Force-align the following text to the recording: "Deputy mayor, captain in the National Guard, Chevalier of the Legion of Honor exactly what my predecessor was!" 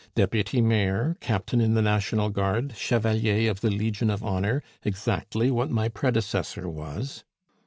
"Deputy 0.15 0.61
mayor, 0.61 1.15
captain 1.19 1.61
in 1.61 1.75
the 1.75 1.81
National 1.83 2.31
Guard, 2.31 2.75
Chevalier 2.75 3.51
of 3.51 3.61
the 3.61 3.69
Legion 3.69 4.09
of 4.09 4.23
Honor 4.23 4.63
exactly 4.83 5.51
what 5.51 5.69
my 5.69 5.89
predecessor 5.89 6.67
was!" 6.67 7.23